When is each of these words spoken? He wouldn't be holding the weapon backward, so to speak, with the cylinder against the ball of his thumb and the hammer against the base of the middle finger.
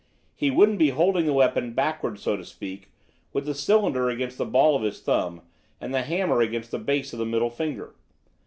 He 0.33 0.49
wouldn't 0.49 0.79
be 0.79 0.89
holding 0.89 1.27
the 1.27 1.31
weapon 1.33 1.73
backward, 1.73 2.19
so 2.19 2.35
to 2.35 2.43
speak, 2.43 2.89
with 3.33 3.45
the 3.45 3.53
cylinder 3.53 4.09
against 4.09 4.39
the 4.39 4.45
ball 4.47 4.75
of 4.75 4.81
his 4.81 4.99
thumb 4.99 5.43
and 5.79 5.93
the 5.93 6.01
hammer 6.01 6.41
against 6.41 6.71
the 6.71 6.79
base 6.79 7.13
of 7.13 7.19
the 7.19 7.23
middle 7.27 7.51
finger. 7.51 7.93